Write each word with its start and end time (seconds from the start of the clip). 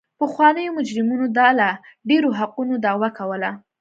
پخوانیو 0.19 0.75
مجرمینو 0.77 1.25
د 1.37 1.39
لا 1.59 1.69
ډېرو 2.09 2.29
حقونو 2.39 2.73
دعوه 2.85 3.09
کوله. 3.17 3.49